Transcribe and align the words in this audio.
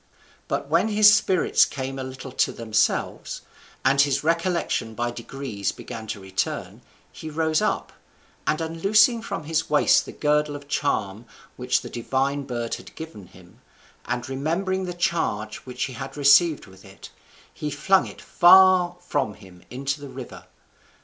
But 0.47 0.67
when 0.67 0.87
his 0.87 1.13
spirits 1.13 1.63
came 1.63 1.99
a 1.99 2.03
little 2.03 2.31
to 2.31 2.51
themselves, 2.51 3.41
and 3.85 4.01
his 4.01 4.23
recollection 4.23 4.95
by 4.95 5.11
degrees 5.11 5.71
began 5.71 6.07
to 6.07 6.19
return, 6.19 6.81
he 7.11 7.29
rose 7.29 7.61
up, 7.61 7.93
and 8.47 8.59
unloosing 8.61 9.21
from 9.21 9.43
his 9.43 9.69
waist 9.69 10.05
the 10.07 10.11
girdle 10.11 10.57
or 10.57 10.61
charm 10.63 11.27
which 11.55 11.81
that 11.81 11.93
divine 11.93 12.45
bird 12.45 12.73
had 12.81 12.95
given 12.95 13.27
him, 13.27 13.61
and 14.05 14.27
remembering 14.27 14.85
the 14.85 14.95
charge 14.95 15.57
which 15.67 15.83
he 15.83 15.93
had 15.93 16.17
received 16.17 16.65
with 16.65 16.83
it, 16.83 17.11
he 17.53 17.69
flung 17.69 18.07
it 18.07 18.21
far 18.23 18.97
from 19.01 19.35
him 19.35 19.61
into 19.69 20.01
the 20.01 20.09
river. 20.09 20.45